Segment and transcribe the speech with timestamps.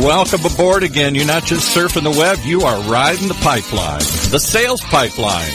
[0.00, 1.14] Welcome aboard again.
[1.14, 3.98] You're not just surfing the web, you are riding the pipeline,
[4.30, 5.52] the sales pipeline.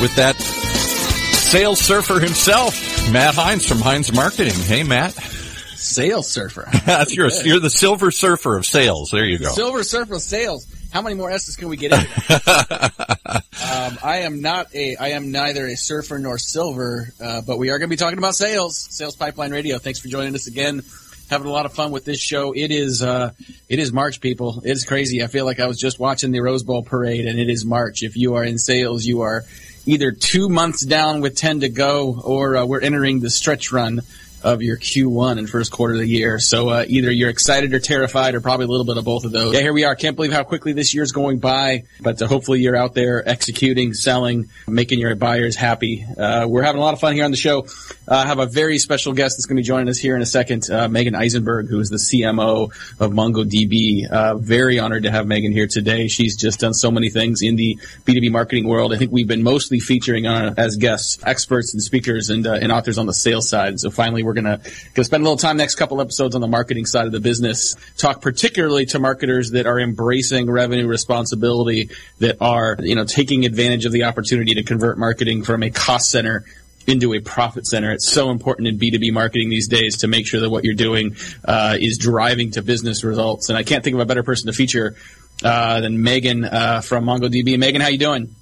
[0.00, 2.76] With that sales surfer himself,
[3.10, 4.54] Matt Heinz from Heinz Marketing.
[4.54, 5.14] Hey, Matt.
[5.14, 6.68] Sales surfer.
[6.86, 9.10] That's your, you're the silver surfer of sales.
[9.10, 9.48] There you go.
[9.48, 10.68] Silver surfer of sales.
[10.92, 11.98] How many more S's can we get in?
[11.98, 17.70] um, I am not a, I am neither a surfer nor silver, uh, but we
[17.70, 18.78] are going to be talking about sales.
[18.78, 19.78] Sales Pipeline Radio.
[19.78, 20.82] Thanks for joining us again
[21.30, 22.52] having a lot of fun with this show.
[22.52, 23.32] It is uh,
[23.68, 24.60] it is March, people.
[24.64, 25.22] It is crazy.
[25.22, 28.02] I feel like I was just watching the Rose Bowl parade, and it is March.
[28.02, 29.44] If you are in sales, you are
[29.86, 34.02] either two months down with ten to go, or uh, we're entering the stretch run
[34.42, 36.38] of your Q1 and first quarter of the year.
[36.38, 39.32] So uh, either you're excited or terrified, or probably a little bit of both of
[39.32, 39.54] those.
[39.54, 39.94] Yeah, here we are.
[39.94, 43.94] Can't believe how quickly this year's going by, but uh, hopefully you're out there executing,
[43.94, 46.04] selling, making your buyers happy.
[46.16, 47.66] Uh, we're having a lot of fun here on the show.
[48.08, 50.22] Uh, I have a very special guest that's going to be joining us here in
[50.22, 52.70] a second, uh, Megan Eisenberg, who is the CMO
[53.00, 54.10] of MongoDB.
[54.10, 56.08] Uh, very honored to have Megan here today.
[56.08, 58.92] She's just done so many things in the B2B marketing world.
[58.92, 62.98] I think we've been mostly featuring on as guests, experts and speakers and, and authors
[62.98, 63.78] on the sales side.
[63.80, 64.60] So finally we're going
[64.94, 67.76] to spend a little time next couple episodes on the marketing side of the business.
[67.96, 73.84] Talk particularly to marketers that are embracing revenue responsibility, that are you know taking advantage
[73.84, 76.44] of the opportunity to convert marketing from a cost center
[76.86, 77.92] into a profit center.
[77.92, 81.16] It's so important in B2B marketing these days to make sure that what you're doing
[81.44, 83.48] uh, is driving to business results.
[83.48, 84.96] And I can't think of a better person to feature
[85.44, 87.58] uh, than Megan uh, from MongoDB.
[87.58, 88.34] Megan, how you doing?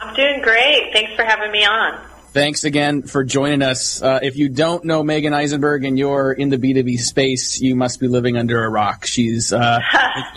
[0.00, 0.92] I'm doing great.
[0.92, 2.13] Thanks for having me on.
[2.34, 4.02] Thanks again for joining us.
[4.02, 8.00] Uh, if you don't know Megan Eisenberg and you're in the B2B space, you must
[8.00, 9.06] be living under a rock.
[9.06, 9.78] She's uh,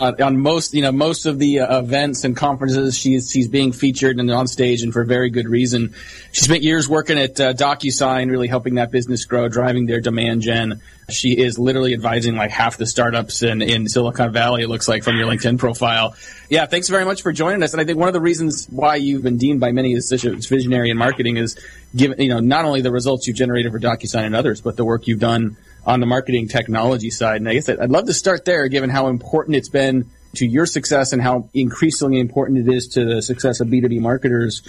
[0.00, 2.96] on most, you know, most of the uh, events and conferences.
[2.96, 5.92] She's she's being featured and on stage, and for very good reason.
[6.30, 10.42] She spent years working at uh, DocuSign, really helping that business grow, driving their demand
[10.42, 10.80] gen.
[11.10, 15.02] She is literally advising like half the startups in, in Silicon Valley, it looks like
[15.02, 16.14] from your LinkedIn profile.
[16.50, 17.72] Yeah, thanks very much for joining us.
[17.72, 20.24] And I think one of the reasons why you've been deemed by many as such
[20.24, 21.58] a visionary in marketing is
[21.96, 24.84] given, you know, not only the results you've generated for DocuSign and others, but the
[24.84, 27.36] work you've done on the marketing technology side.
[27.36, 30.66] And I guess I'd love to start there, given how important it's been to your
[30.66, 34.60] success and how increasingly important it is to the success of B2B marketers.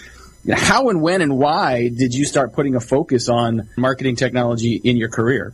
[0.50, 4.96] How and when and why did you start putting a focus on marketing technology in
[4.96, 5.54] your career?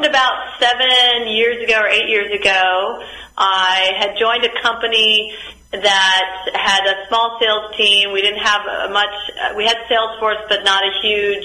[0.00, 3.02] Happened about seven years ago or eight years ago.
[3.36, 5.34] I had joined a company
[5.72, 8.12] that had a small sales team.
[8.12, 11.44] We didn't have much, we had Salesforce, but not a huge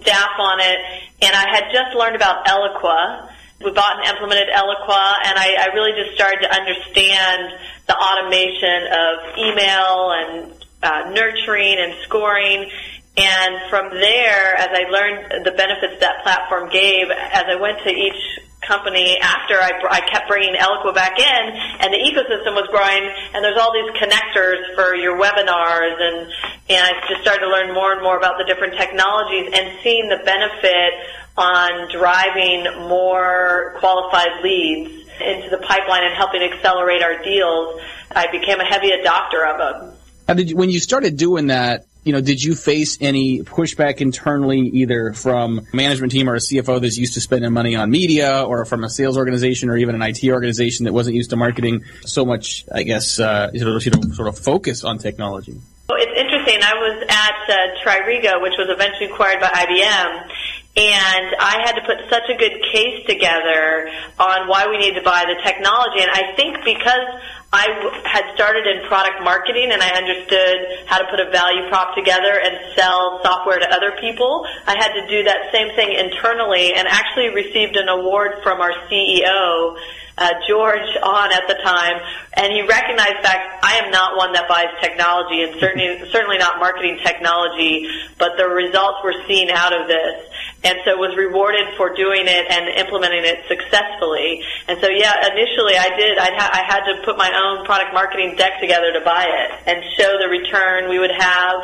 [0.00, 0.78] staff on it.
[1.22, 3.30] And I had just learned about Eloqua.
[3.64, 7.54] We bought and implemented Eloqua, and I, I really just started to understand
[7.86, 12.70] the automation of email and uh, nurturing and scoring
[13.16, 17.90] and from there, as I learned the benefits that platform gave, as I went to
[17.90, 21.42] each company after I, I kept bringing Eloqua back in
[21.80, 23.04] and the ecosystem was growing
[23.34, 26.32] and there's all these connectors for your webinars and,
[26.70, 30.08] and I just started to learn more and more about the different technologies and seeing
[30.08, 30.92] the benefit
[31.36, 37.80] on driving more qualified leads into the pipeline and helping accelerate our deals.
[38.10, 39.96] I became a heavy adopter of them.
[40.26, 44.00] How did you, when you started doing that, you know, did you face any pushback
[44.00, 48.42] internally, either from management team or a CFO that's used to spending money on media,
[48.42, 51.84] or from a sales organization, or even an IT organization that wasn't used to marketing
[52.04, 52.66] so much?
[52.72, 55.58] I guess uh, you know, sort of focus on technology.
[55.88, 56.62] Well, it's interesting.
[56.62, 60.28] I was at uh, Tririga, which was eventually acquired by IBM,
[60.76, 65.06] and I had to put such a good case together on why we needed to
[65.06, 66.02] buy the technology.
[66.02, 67.06] And I think because
[67.54, 71.94] I had started in product marketing and I understood how to put a value prop
[71.94, 76.74] together and sell software to other people, I had to do that same thing internally
[76.74, 79.78] and actually received an award from our CEO
[80.16, 82.00] uh, George on at the time,
[82.34, 86.58] and he recognized that I am not one that buys technology, and certainly certainly not
[86.58, 90.30] marketing technology, but the results we're seeing out of this,
[90.62, 94.42] and so was rewarded for doing it and implementing it successfully.
[94.68, 96.18] And so, yeah, initially I did.
[96.18, 99.50] I'd ha- I had to put my own product marketing deck together to buy it
[99.66, 101.58] and show the return we would have,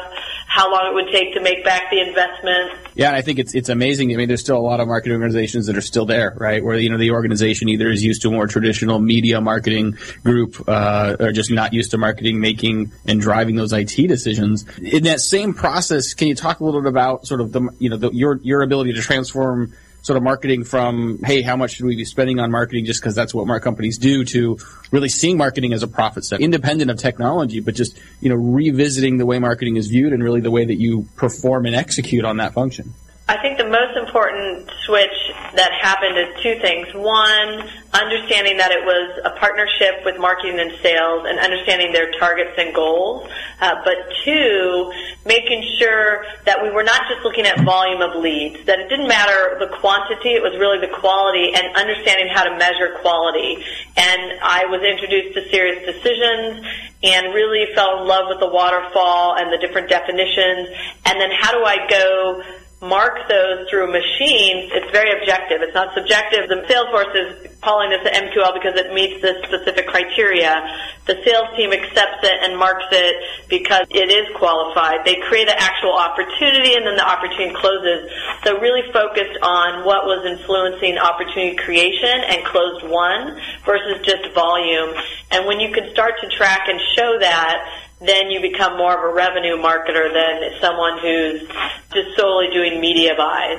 [0.51, 2.73] how long it would take to make back the investment.
[2.97, 4.13] Yeah, I think it's it's amazing.
[4.13, 6.63] I mean, there's still a lot of marketing organizations that are still there, right?
[6.63, 11.17] Where you know the organization either is used to more traditional media marketing group, uh,
[11.21, 14.67] or just not used to marketing, making and driving those IT decisions.
[14.79, 17.89] In that same process, can you talk a little bit about sort of the you
[17.89, 21.87] know the, your your ability to transform sort of marketing from, hey, how much should
[21.87, 24.59] we be spending on marketing just because that's what our companies do to
[24.91, 29.19] really seeing marketing as a profit center, independent of technology, but just, you know, revisiting
[29.19, 32.39] the way marketing is viewed and really the way that you perform and execute on
[32.39, 32.95] that function.
[33.31, 35.15] I think the most important switch
[35.55, 36.91] that happened is two things.
[36.99, 37.63] One,
[37.95, 42.75] understanding that it was a partnership with marketing and sales and understanding their targets and
[42.75, 43.31] goals.
[43.61, 43.95] Uh, but
[44.25, 44.91] two,
[45.27, 49.07] making sure that we were not just looking at volume of leads, that it didn't
[49.07, 53.63] matter the quantity, it was really the quality and understanding how to measure quality.
[53.95, 56.67] And I was introduced to SiriusDecisions
[57.07, 60.67] and really fell in love with the waterfall and the different definitions.
[61.07, 62.43] And then how do I go
[62.81, 65.61] mark those through machines, it's very objective.
[65.61, 66.49] It's not subjective.
[66.49, 70.65] The Salesforce is calling this an MQL because it meets this specific criteria.
[71.05, 73.17] The sales team accepts it and marks it
[73.49, 75.05] because it is qualified.
[75.05, 78.09] They create an actual opportunity and then the opportunity closes.
[78.45, 83.37] So really focused on what was influencing opportunity creation and closed won
[83.67, 84.97] versus just volume.
[85.31, 87.61] And when you can start to track and show that,
[88.01, 91.47] then you become more of a revenue marketer than someone who's
[91.93, 93.59] just solely doing media buys.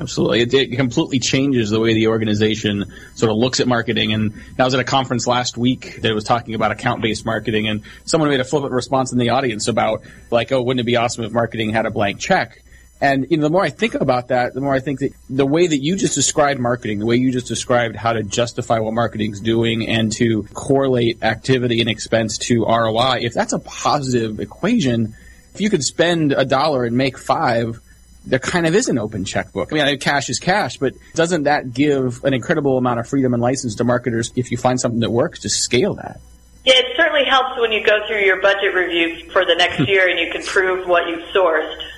[0.00, 0.40] Absolutely.
[0.40, 4.12] It, it, completely changes the way the organization sort of looks at marketing.
[4.12, 7.82] And I was at a conference last week that was talking about account-based marketing and
[8.04, 11.24] someone made a flippant response in the audience about like, oh, wouldn't it be awesome
[11.24, 12.61] if marketing had a blank check?
[13.02, 15.44] And you know, the more I think about that, the more I think that the
[15.44, 18.94] way that you just described marketing, the way you just described how to justify what
[18.94, 25.16] marketing's doing and to correlate activity and expense to ROI, if that's a positive equation,
[25.52, 27.80] if you could spend a dollar and make five,
[28.24, 29.72] there kind of is an open checkbook.
[29.72, 33.42] I mean, cash is cash, but doesn't that give an incredible amount of freedom and
[33.42, 36.20] license to marketers if you find something that works to scale that?
[36.64, 39.84] Yeah, it certainly helps when you go through your budget review for the next hmm.
[39.86, 41.88] year and you can prove what you've sourced.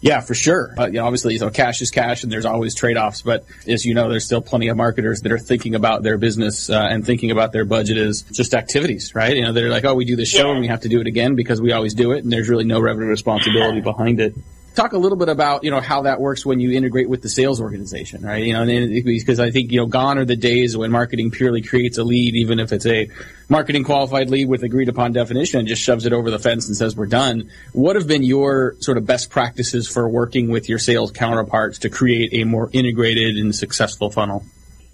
[0.00, 0.72] Yeah, for sure.
[0.76, 3.20] But you know, obviously, so cash is cash, and there's always trade-offs.
[3.20, 6.70] But as you know, there's still plenty of marketers that are thinking about their business
[6.70, 9.36] uh, and thinking about their budget as just activities, right?
[9.36, 11.06] You know, they're like, oh, we do this show and we have to do it
[11.06, 14.34] again because we always do it, and there's really no revenue responsibility behind it
[14.80, 17.28] talk a little bit about you know how that works when you integrate with the
[17.28, 18.44] sales organization, right?
[18.44, 21.98] You know, because I think you know gone are the days when marketing purely creates
[21.98, 23.08] a lead, even if it's a
[23.48, 26.76] marketing qualified lead with agreed upon definition, and just shoves it over the fence and
[26.76, 27.50] says we're done.
[27.72, 31.90] What have been your sort of best practices for working with your sales counterparts to
[31.90, 34.44] create a more integrated and successful funnel?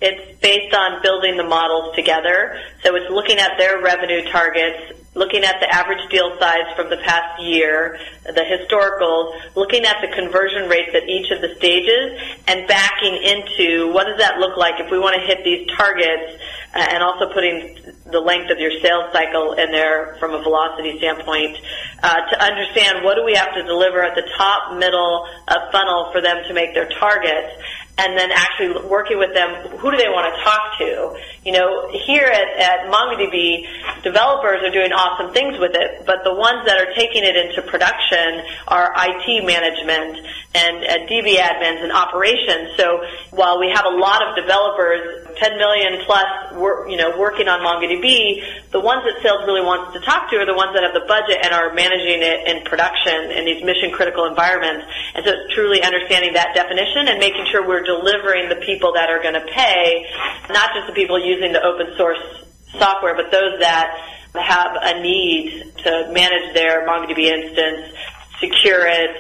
[0.01, 2.61] It's based on building the models together.
[2.83, 6.99] So it's looking at their revenue targets, looking at the average deal size from the
[6.99, 12.69] past year, the historicals, looking at the conversion rates at each of the stages, and
[12.69, 16.41] backing into what does that look like if we want to hit these targets,
[16.75, 17.79] and also putting
[18.11, 21.57] the length of your sales cycle in there from a velocity standpoint
[22.03, 26.11] uh, to understand what do we have to deliver at the top, middle of funnel
[26.13, 27.63] for them to make their targets
[27.99, 29.49] and then actually working with them,
[29.79, 31.17] who do they want to talk to?
[31.49, 36.35] You know, here at, at MongoDB, developers are doing awesome things with it, but the
[36.35, 40.21] ones that are taking it into production are IT management
[40.53, 42.77] and, and DB admins and operations.
[42.77, 43.01] So
[43.33, 46.53] while we have a lot of developers, 10 million plus,
[46.89, 50.47] you know, working on MongoDB, the ones that sales really wants to talk to are
[50.47, 53.91] the ones that have the budget and are managing it in production in these mission
[53.91, 54.87] critical environments.
[55.15, 59.11] And so it's truly understanding that definition and making sure we're delivering the people that
[59.11, 60.07] are going to pay,
[60.51, 62.21] not just the people using the open source
[62.79, 63.89] software, but those that
[64.35, 67.97] have a need to manage their MongoDB instance,
[68.41, 69.11] secure it,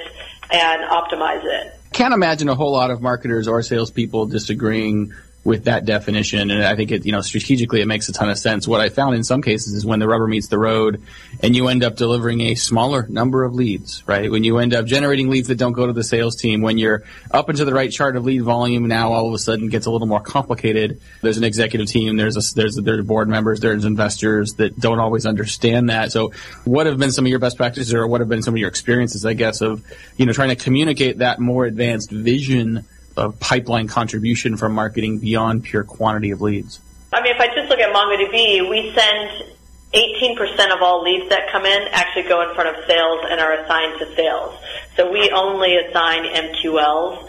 [0.50, 1.72] and optimize it.
[1.93, 5.14] Can't imagine a whole lot of marketers or salespeople disagreeing
[5.46, 6.50] with that definition.
[6.50, 8.67] And I think it, you know, strategically it makes a ton of sense.
[8.67, 11.00] What I found in some cases is when the rubber meets the road
[11.41, 14.29] and you end up delivering a smaller number of leads, right?
[14.29, 17.05] When you end up generating leads that don't go to the sales team, when you're
[17.31, 19.91] up into the right chart of lead volume, now all of a sudden gets a
[19.91, 21.00] little more complicated.
[21.22, 25.26] There's an executive team, there's a, there's, there's board members, there's investors that don't always
[25.26, 26.10] understand that.
[26.10, 26.32] So
[26.65, 28.69] what have been some of your best practices or what have been some of your
[28.69, 29.84] experiences, I guess, of,
[30.17, 32.84] you know, trying to communicate that more advanced vision
[33.17, 36.81] a pipeline contribution from marketing beyond pure quantity of leads?
[37.13, 39.56] I mean, if I just look at MongoDB, we send
[39.94, 43.53] 18% of all leads that come in actually go in front of sales and are
[43.53, 44.55] assigned to sales.
[44.96, 47.29] So we only assign MQLs.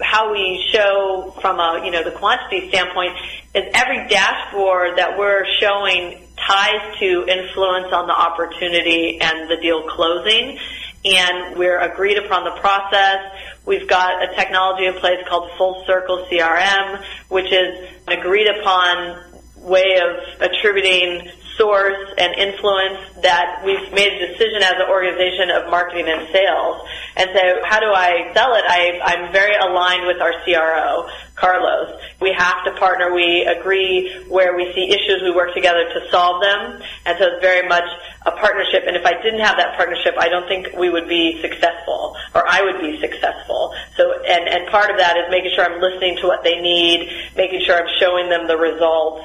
[0.00, 3.16] How we show from a, you know, the quantity standpoint
[3.54, 9.88] is every dashboard that we're showing ties to influence on the opportunity and the deal
[9.88, 10.58] closing.
[11.06, 13.32] And we're agreed upon the process.
[13.64, 19.22] We've got a technology in place called Full Circle CRM, which is an agreed upon
[19.56, 25.70] way of attributing source and influence that we've made a decision as an organization of
[25.70, 26.86] marketing and sales.
[27.16, 28.64] And so how do I sell it?
[28.68, 32.00] I, I'm very aligned with our CRO, Carlos.
[32.20, 33.14] We have to partner.
[33.14, 35.22] We agree where we see issues.
[35.22, 36.82] We work together to solve them.
[37.06, 37.88] And so it's very much
[38.26, 38.84] a partnership.
[38.86, 42.44] And if I didn't have that partnership, I don't think we would be successful or
[42.46, 43.74] I would be successful.
[43.96, 47.10] So, and, and part of that is making sure I'm listening to what they need,
[47.36, 49.24] making sure I'm showing them the results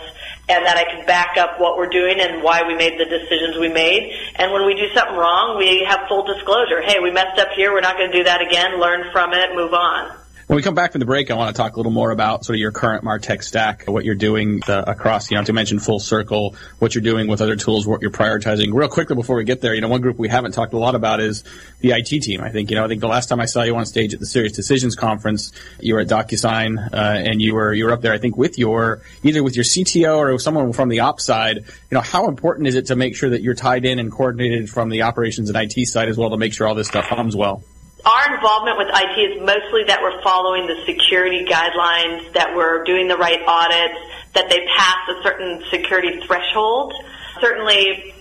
[0.52, 3.58] and that I can back up what we're doing and why we made the decisions
[3.58, 4.14] we made.
[4.36, 6.82] And when we do something wrong, we have full disclosure.
[6.82, 7.72] Hey, we messed up here.
[7.72, 8.80] We're not going to do that again.
[8.80, 9.56] Learn from it.
[9.56, 10.21] Move on.
[10.52, 12.44] When we come back from the break, I want to talk a little more about
[12.44, 15.80] sort of your current Martech stack, what you're doing uh, across, you know, to mention
[15.80, 18.74] full circle, what you're doing with other tools, what you're prioritizing.
[18.74, 20.94] Real quickly before we get there, you know, one group we haven't talked a lot
[20.94, 21.46] about is
[21.80, 22.42] the IT team.
[22.42, 24.20] I think, you know, I think the last time I saw you on stage at
[24.20, 28.12] the SiriusDecisions conference, you were at DocuSign, uh, and you were, you were up there,
[28.12, 31.60] I think, with your, either with your CTO or someone from the ops side.
[31.60, 34.70] You know, how important is it to make sure that you're tied in and coordinated
[34.70, 37.38] from the operations and IT side as well to make sure all this stuff hums
[37.38, 37.64] well?
[38.06, 43.08] Our involvement with IT is mostly that we're following the security guidelines, that we're doing
[43.08, 44.00] the right audits,
[44.34, 46.94] that they pass a certain security threshold.
[47.40, 48.16] Certainly,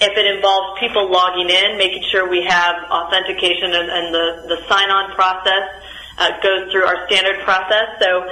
[0.00, 4.68] if it involves people logging in, making sure we have authentication and, and the, the
[4.68, 5.68] sign-on process
[6.16, 7.92] uh, goes through our standard process.
[8.00, 8.24] So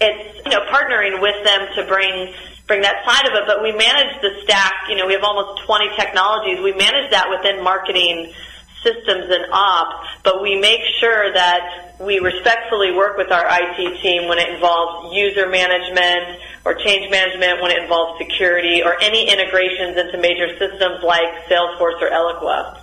[0.00, 2.34] it's, you know, partnering with them to bring
[2.66, 5.60] bring that side of it, but we manage the stack, you know, we have almost
[5.66, 6.62] 20 technologies.
[6.62, 8.32] We manage that within marketing
[8.82, 14.28] systems and ops, but we make sure that we respectfully work with our IT team
[14.28, 19.96] when it involves user management or change management, when it involves security or any integrations
[19.96, 22.79] into major systems like Salesforce or Eloqua.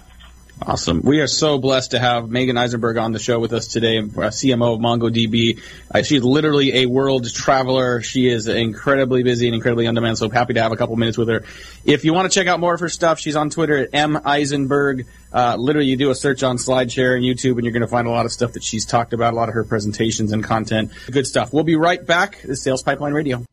[0.59, 1.01] Awesome.
[1.03, 4.73] We are so blessed to have Megan Eisenberg on the show with us today, CMO
[4.73, 5.61] of MongoDB.
[5.93, 8.01] Uh, she's literally a world traveler.
[8.01, 11.17] She is incredibly busy and incredibly on demand, so happy to have a couple minutes
[11.17, 11.43] with her.
[11.85, 14.19] If you want to check out more of her stuff, she's on Twitter at M
[14.25, 15.05] Eisenberg.
[15.31, 18.07] Uh, literally, you do a search on SlideShare and YouTube, and you're going to find
[18.07, 20.91] a lot of stuff that she's talked about, a lot of her presentations and content.
[21.11, 21.53] Good stuff.
[21.53, 22.41] We'll be right back.
[22.41, 23.45] This is Sales Pipeline Radio.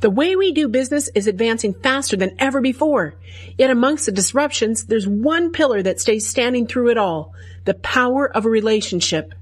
[0.00, 3.16] The way we do business is advancing faster than ever before.
[3.58, 7.34] Yet amongst the disruptions, there's one pillar that stays standing through it all.
[7.66, 9.34] The power of a relationship.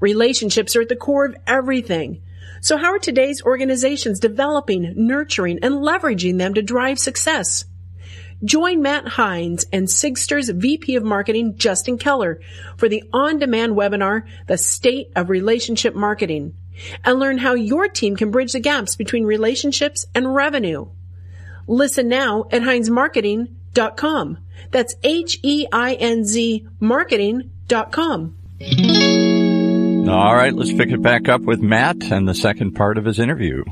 [0.00, 2.22] Relationships are at the core of everything.
[2.60, 7.64] So how are today's organizations developing, nurturing, and leveraging them to drive success?
[8.44, 12.40] Join Matt Heinz and Sigstr's VP of Marketing, Justin Keller,
[12.76, 16.54] for the on-demand webinar, The State of Relationship Marketing
[17.04, 20.86] and learn how your team can bridge the gaps between relationships and revenue.
[21.66, 24.38] Listen now at HeinzMarketing.com.
[24.70, 28.34] That's H-E-I-N-Z marketing.com.
[30.08, 33.18] All right, let's pick it back up with Matt and the second part of his
[33.18, 33.62] interview.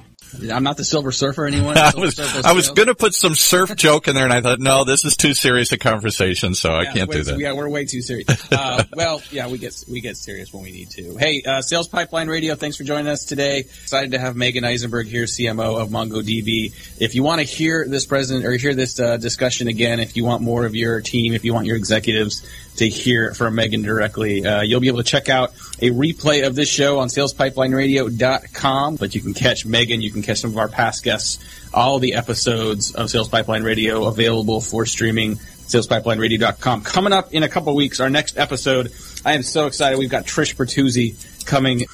[0.50, 1.76] I'm not the Silver Surfer anyone.
[1.78, 4.60] I was I was going to put some surf joke in there, and I thought,
[4.60, 7.38] no, this is too serious a conversation, so yeah, I can't do that.
[7.38, 8.28] Yeah, we're way too serious.
[8.52, 11.16] Uh, well, yeah, we get we get serious when we need to.
[11.16, 13.60] Hey, uh, Sales Pipeline Radio, thanks for joining us today.
[13.60, 16.72] Excited to have Megan Eisenberg here, CMO of MongoDB.
[17.00, 20.24] If you want to hear this president or hear this uh, discussion again, if you
[20.24, 24.46] want more of your team, if you want your executives to hear from Megan directly,
[24.46, 28.96] uh, you'll be able to check out a replay of this show on SalesPipelineRadio.com.
[28.96, 31.38] But you can catch Megan, you can catch some of our past guests,
[31.72, 35.38] all the episodes of Sales Pipeline Radio available for streaming.
[35.66, 36.82] SalesPipelineRadio.com.
[36.82, 38.92] Coming up in a couple weeks, our next episode.
[39.24, 39.98] I am so excited.
[39.98, 41.86] We've got Trish Bertuzzi coming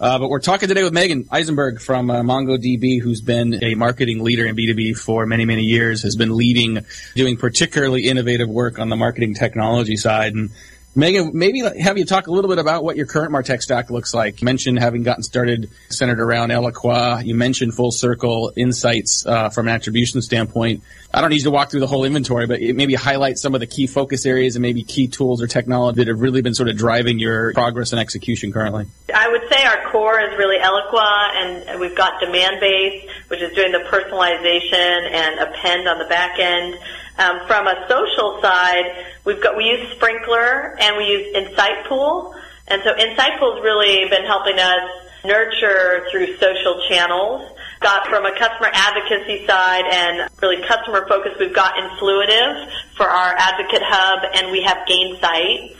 [0.00, 4.24] uh, but we're talking today with Megan Eisenberg from uh, MongoDB, who's been a marketing
[4.24, 8.88] leader in B2B for many, many years, has been leading, doing particularly innovative work on
[8.88, 10.34] the marketing technology side.
[10.34, 10.50] And
[10.96, 14.14] Megan, maybe have you talk a little bit about what your current Martech stack looks
[14.14, 14.40] like.
[14.40, 17.24] You mentioned having gotten started centered around Eloqua.
[17.24, 20.84] You mentioned Full Circle Insights uh, from an attribution standpoint.
[21.12, 23.60] I don't need you to walk through the whole inventory, but maybe highlight some of
[23.60, 26.68] the key focus areas and maybe key tools or technology that have really been sort
[26.68, 28.86] of driving your progress and execution currently.
[29.12, 33.72] I would say our core is really Eloqua, and we've got Demandbase, which is doing
[33.72, 36.78] the personalization and append on the back end.
[37.16, 42.34] Um, from a social side, we've got we use Sprinklr and we use Insightpool,
[42.66, 44.90] and so Insightpool's really been helping us
[45.24, 47.50] nurture through social channels.
[47.80, 53.34] Got from a customer advocacy side and really customer focus, we've got Influitive for our
[53.36, 55.76] advocate hub, and we have Gainsight.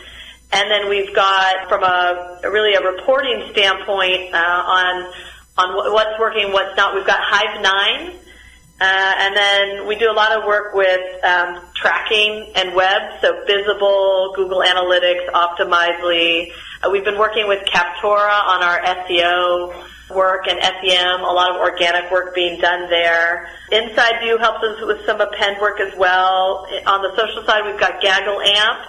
[0.52, 5.12] And then we've got from a really a reporting standpoint uh, on
[5.56, 6.94] on what's working, what's not.
[6.94, 8.23] We've got Hive9
[8.80, 13.44] uh, and then we do a lot of work with um, tracking and web, so
[13.46, 16.52] Visible, Google Analytics, Optimizely.
[16.82, 21.56] Uh, we've been working with Captora on our SEO work and SEM, a lot of
[21.56, 23.48] organic work being done there.
[23.70, 26.66] InsideView helps us with some append work as well.
[26.86, 28.86] On the social side, we've got GaggleAMP.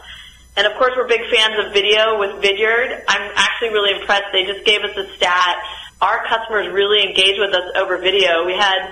[0.57, 3.03] And of course, we're big fans of video with Vidyard.
[3.07, 4.31] I'm actually really impressed.
[4.31, 5.57] They just gave us a stat.
[6.01, 8.45] Our customers really engage with us over video.
[8.45, 8.91] We had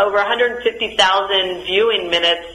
[0.00, 2.46] over 150,000 viewing minutes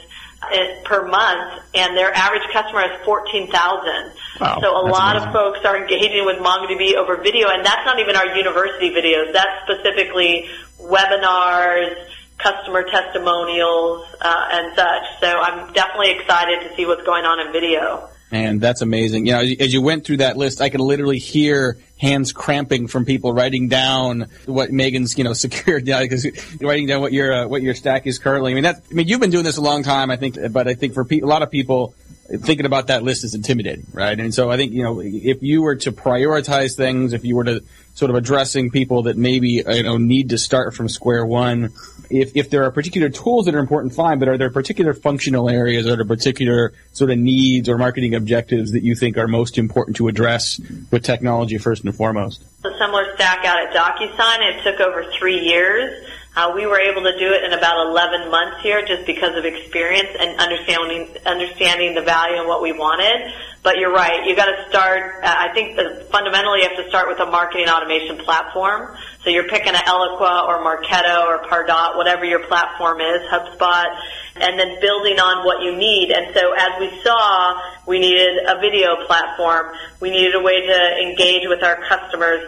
[0.42, 0.48] uh,
[0.84, 4.12] per month, and their average customer has 14,000.
[4.40, 5.28] Wow, so a lot amazing.
[5.28, 9.32] of folks are engaging with MongoDB over video, and that's not even our university videos.
[9.32, 10.48] That's specifically
[10.78, 11.96] webinars,
[12.38, 15.02] customer testimonials, uh, and such.
[15.20, 18.08] So I'm definitely excited to see what's going on in video.
[18.30, 19.26] And that's amazing.
[19.26, 22.32] You know, as you- as you went through that list, I could literally hear hands
[22.32, 25.86] cramping from people writing down what Megan's, you know, secured.
[25.86, 26.26] Yeah, because
[26.60, 28.52] writing down what your uh, what your stack is currently.
[28.52, 28.82] I mean, that.
[28.90, 31.04] I mean, you've been doing this a long time, I think, but I think for
[31.04, 31.94] pe- a lot of people,
[32.28, 34.18] thinking about that list is intimidating, right?
[34.18, 37.44] And so I think you know, if you were to prioritize things, if you were
[37.44, 37.62] to
[37.94, 41.72] sort of addressing people that maybe you know need to start from square one.
[42.10, 45.48] If, if there are particular tools that are important, fine, but are there particular functional
[45.48, 49.96] areas, or particular sort of needs or marketing objectives that you think are most important
[49.96, 50.60] to address
[50.90, 52.42] with technology first and foremost?
[52.66, 54.38] a similar stack out at DocuSign.
[54.40, 56.05] It took over three years.
[56.36, 59.46] Uh, we were able to do it in about 11 months here just because of
[59.46, 63.32] experience and understanding, understanding the value and what we wanted.
[63.62, 64.28] But you're right.
[64.28, 67.26] You got to start, uh, I think that fundamentally you have to start with a
[67.26, 68.94] marketing automation platform.
[69.24, 73.98] So you're picking an Eloqua or Marketo or Pardot, whatever your platform is, HubSpot,
[74.36, 76.10] and then building on what you need.
[76.10, 79.74] And so as we saw, we needed a video platform.
[80.00, 82.44] We needed a way to engage with our customers.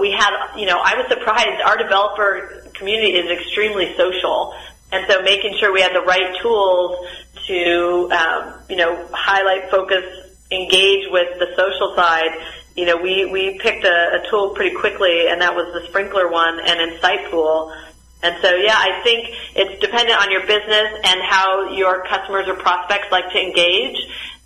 [0.00, 1.62] We had, you know, I was surprised.
[1.64, 4.54] Our developer community is extremely social.
[4.90, 7.06] And so making sure we had the right tools
[7.46, 10.04] to, um, you know, highlight, focus,
[10.50, 12.30] engage with the social side,
[12.76, 16.30] you know, we, we picked a, a tool pretty quickly and that was the Sprinklr
[16.30, 17.76] one and Insightpool.
[18.22, 22.54] And so, yeah, I think it's dependent on your business and how your customers or
[22.54, 23.96] prospects like to engage.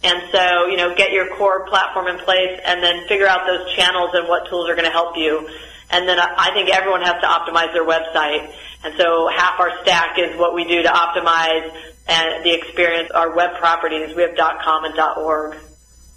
[0.05, 3.73] And so, you know, get your core platform in place and then figure out those
[3.75, 5.49] channels and what tools are going to help you.
[5.93, 8.53] And then I think everyone has to optimize their website.
[8.83, 11.71] And so half our stack is what we do to optimize
[12.09, 14.17] and the experience, our web properties.
[14.17, 15.57] We have .com and .org.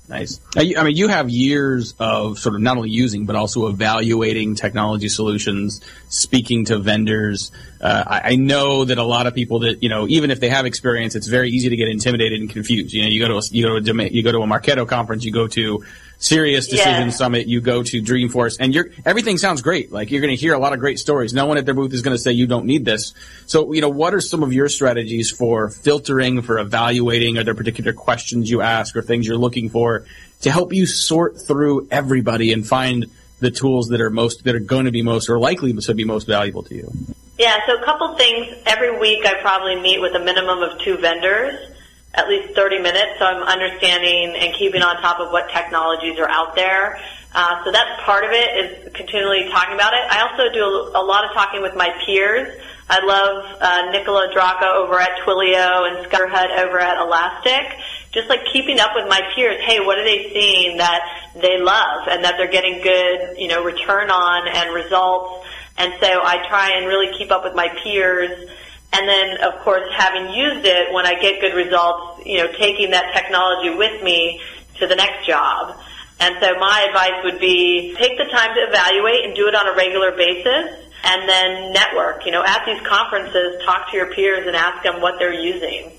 [0.08, 0.40] Nice.
[0.56, 5.10] I mean, you have years of sort of not only using but also evaluating technology
[5.10, 7.52] solutions, speaking to vendors.
[7.82, 10.50] Uh, I, I know that a lot of people that you know, even if they
[10.50, 12.94] have experience, it's very easy to get intimidated and confused.
[12.94, 14.88] You know, you go to a, you go to a you go to a Marketo
[14.88, 15.84] conference, you go to
[16.20, 17.10] SiriusDecision Yeah.
[17.10, 19.92] Summit, you go to Dreamforce, and you're everything sounds great.
[19.92, 21.34] Like you're going to hear a lot of great stories.
[21.34, 23.14] No one at their booth is going to say you don't need this.
[23.46, 27.38] So, you know, what are some of your strategies for filtering, for evaluating?
[27.38, 30.06] Are there particular questions you ask or things you're looking for
[30.42, 33.06] to help you sort through everybody and find
[33.40, 36.04] the tools that are most that are going to be most or likely to be
[36.04, 36.92] most valuable to you?
[37.38, 38.48] Yeah, so a couple things.
[38.66, 41.75] Every week I probably meet with a minimum of two vendors,
[42.16, 46.30] at least 30 minutes, so I'm understanding and keeping on top of what technologies are
[46.30, 47.00] out there.
[47.34, 50.00] Uh, so that's part of it, is continually talking about it.
[50.10, 52.48] I also do a, a lot of talking with my peers.
[52.88, 57.78] I love uh, Nicola Draca over at Twilio and Scott Hut over at Elastic.
[58.14, 59.60] Just like keeping up with my peers.
[59.62, 61.02] Hey, what are they seeing that
[61.36, 65.46] they love and that they're getting good, you know, return on and results?
[65.78, 68.50] And so I try and really keep up with my peers.
[68.96, 72.92] And then, of course, having used it, when I get good results, you know, taking
[72.92, 74.42] that technology with me
[74.80, 75.76] to the next job.
[76.22, 79.68] And so my advice would be take the time to evaluate and do it on
[79.68, 82.26] a regular basis and then network.
[82.26, 85.92] You know, at these conferences, talk to your peers and ask them what they're using.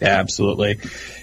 [0.00, 0.80] Absolutely.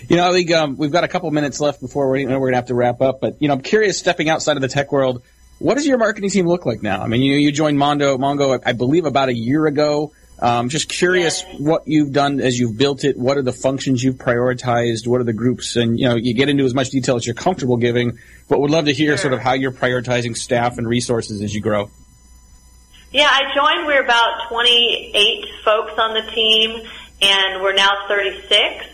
[0.07, 2.51] You know, I think um, we've got a couple minutes left before we're, we're going
[2.51, 3.19] to have to wrap up.
[3.19, 5.23] But you know, I'm curious, stepping outside of the tech world,
[5.57, 7.01] what does your marketing team look like now?
[7.01, 10.13] I mean, you you joined Mondo Mongo, I believe, about a year ago.
[10.41, 11.59] Um, just curious Yes.
[11.59, 13.17] what you've done as you've built it.
[13.17, 15.05] What are the functions you've prioritized?
[15.05, 15.75] What are the groups?
[15.75, 18.17] And you know, you get into as much detail as you're comfortable giving.
[18.47, 19.17] But would love to hear Sure.
[19.17, 21.89] sort of how you're prioritizing staff and resources as you grow.
[23.11, 23.87] Yeah, I joined.
[23.87, 26.87] We're about 28 folks on the team,
[27.21, 28.85] and we're now 36.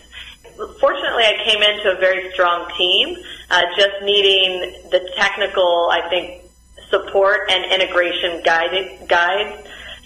[0.79, 3.17] Fortunately, I came into a very strong team,
[3.51, 6.41] uh, just needing the technical, I think,
[6.89, 8.99] support and integration guide.
[9.07, 9.63] guide.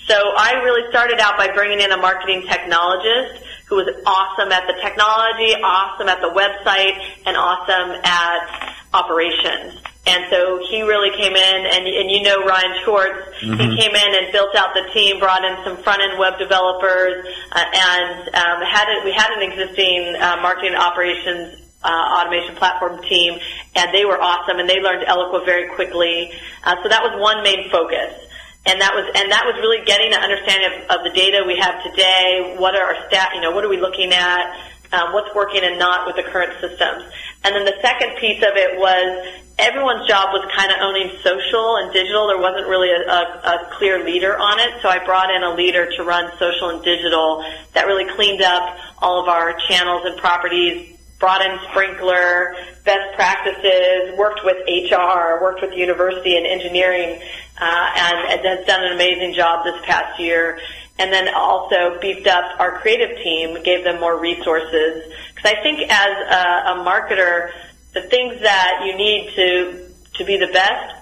[0.09, 4.65] So I really started out by bringing in a marketing technologist who was awesome at
[4.65, 6.97] the technology, awesome at the website,
[7.29, 9.77] and awesome at operations.
[10.07, 14.11] And so he really came in, and, and you know Ryan Schwartz, he came in
[14.17, 18.89] and built out the team, brought in some front-end web developers, uh, and um, had
[18.89, 23.39] it, we had an existing uh, marketing operations uh, automation platform team,
[23.75, 26.33] and they were awesome, and they learned Eloqua very quickly.
[26.63, 28.25] Uh, so that was one main focus.
[28.69, 31.57] And that was and that was really getting an understanding of, of the data we
[31.57, 32.53] have today.
[32.61, 33.33] What are our stat?
[33.33, 34.45] You know, what are we looking at?
[34.93, 37.09] Um, what's working and not with the current systems.
[37.43, 41.77] And then the second piece of it was everyone's job was kind of owning social
[41.77, 42.27] and digital.
[42.27, 45.53] There wasn't really a, a, a clear leader on it, so I brought in a
[45.53, 50.17] leader to run social and digital that really cleaned up all of our channels and
[50.17, 57.21] properties, brought in Sprinklr, best practices, worked with HR, worked with university and engineering,
[57.59, 60.59] uh, and, and has done an amazing job this past year
[60.99, 65.11] and then also beefed up our creative team, gave them more resources.
[65.33, 67.51] Because I think as a, a marketer,
[67.93, 70.95] the things that you need to to be the best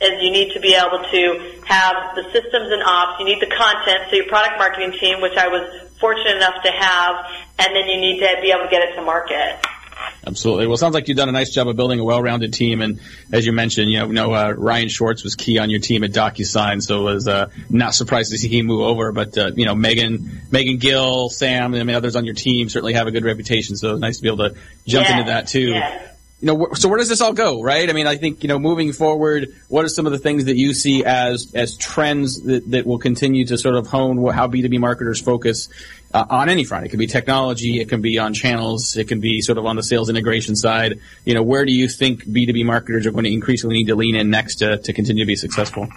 [0.00, 3.18] is you need to be able to have the systems and ops.
[3.18, 5.64] You need the content, so your product marketing team, which I was
[5.98, 7.26] fortunate enough to have,
[7.58, 9.58] and then you need to be able to get it to market.
[10.26, 10.66] Absolutely.
[10.66, 13.00] Well, it sounds like you've done a nice job of building a well-rounded team, and
[13.32, 16.10] as you mentioned, you know, know uh, Ryan Schwartz was key on your team at
[16.10, 19.12] DocuSign, so it was uh, not surprised to see him move over.
[19.12, 22.68] But uh, you know, Megan, Megan Gill, Sam, and I mean, others on your team
[22.68, 24.56] certainly have a good reputation, so nice to be able to
[24.86, 25.80] jump into that too.
[26.40, 27.90] You know, so where does this all go, right?
[27.90, 30.56] I mean, I think you know, moving forward, what are some of the things that
[30.56, 34.62] you see as as trends that, that will continue to sort of hone how B
[34.62, 35.68] two B marketers focus
[36.14, 36.86] uh, on any front.
[36.86, 39.74] It can be technology, it can be on channels, it can be sort of on
[39.74, 41.00] the sales integration side.
[41.24, 44.14] You know, where do you think B2B marketers are going to increasingly need to lean
[44.14, 45.88] in next to, to continue to be successful?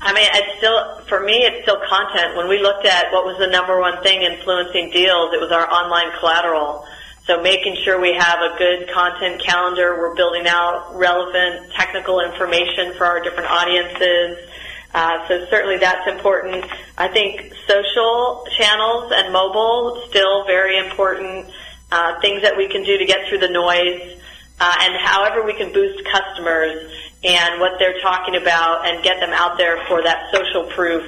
[0.00, 2.36] I mean, it's still, for me, it's still content.
[2.36, 5.68] When we looked at what was the number one thing influencing deals, it was our
[5.68, 6.86] online collateral.
[7.26, 12.94] So making sure we have a good content calendar, we're building out relevant technical information
[12.96, 14.48] for our different audiences,
[14.94, 16.64] uh, so certainly that's important.
[16.96, 21.46] I think social channels and mobile still very important.
[21.90, 24.20] Uh, things that we can do to get through the noise,
[24.60, 26.92] uh, and however we can boost customers
[27.24, 31.02] and what they're talking about and get them out there for that social proof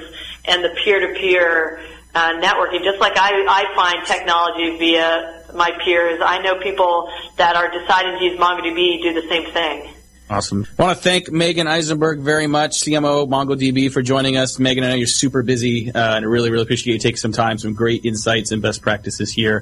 [0.45, 1.81] and the peer-to-peer
[2.15, 2.83] uh, networking.
[2.83, 8.19] Just like I, I find technology via my peers, I know people that are deciding
[8.19, 9.89] to use MongoDB do the same thing.
[10.31, 10.67] Awesome.
[10.77, 14.59] I want to thank Megan Eisenberg very much, CMO MongoDB, for joining us.
[14.59, 17.31] Megan, I know you're super busy, uh, and I really, really appreciate you taking some
[17.31, 19.61] time, some great insights and best practices here.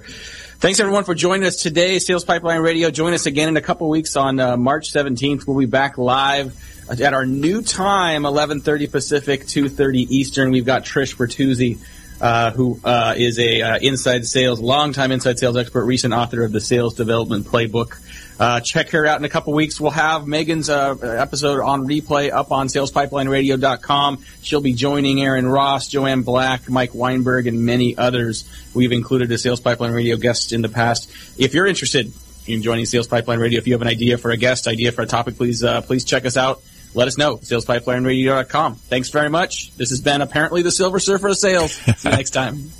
[0.59, 1.99] Thanks everyone for joining us today.
[1.99, 2.91] Sales Pipeline Radio.
[2.91, 5.47] Join us again in a couple weeks on uh, March 17th.
[5.47, 6.53] We'll be back live
[6.89, 10.51] at our new time, 11:30 Pacific, 2:30 Eastern.
[10.51, 11.77] We've got Trish Bertuzzi.
[12.19, 16.51] Uh, who uh, is a uh, inside sales, longtime inside sales expert, recent author of
[16.51, 17.99] the Sales Development Playbook.
[18.39, 19.79] Uh, check her out in a couple weeks.
[19.79, 24.23] We'll have Megan's uh, episode on replay up on salespipelineradio.com.
[24.41, 28.47] She'll be joining Aaron Ross, Joanne Black, Mike Weinberg, and many others.
[28.75, 31.11] We've included a Sales Pipeline Radio guest in the past.
[31.39, 32.11] If you're interested
[32.45, 35.01] in joining Sales Pipeline Radio, if you have an idea for a guest, idea for
[35.01, 36.61] a topic, please uh, please check us out.
[36.93, 37.37] Let us know.
[37.37, 38.75] SalesPipelineRadio.com.
[38.75, 39.71] Thanks very much.
[39.75, 41.71] This has been apparently the Silver Surfer of Sales.
[41.73, 42.71] See you next time.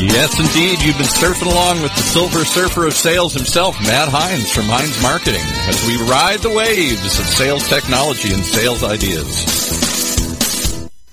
[0.00, 0.80] Yes, indeed.
[0.82, 5.00] You've been surfing along with the Silver Surfer of Sales himself, Matt Heinz from Heinz
[5.02, 9.79] Marketing, as we ride the waves of sales technology and sales ideas.